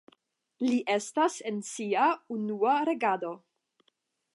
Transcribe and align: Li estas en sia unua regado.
Li 0.67 0.79
estas 0.93 1.37
en 1.51 1.61
sia 1.69 2.09
unua 2.39 2.77
regado. 2.91 3.35